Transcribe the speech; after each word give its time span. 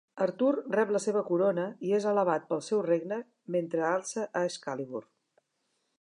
Artur 0.23 0.55
rep 0.75 0.93
la 0.95 1.01
seva 1.03 1.21
corona 1.27 1.65
i 1.89 1.93
és 1.99 2.09
alabat 2.13 2.49
pel 2.53 2.65
seu 2.69 2.81
regne 2.89 3.19
mentre 3.57 3.87
alça 3.93 4.29
a 4.41 4.45
Excalibur. 4.51 5.07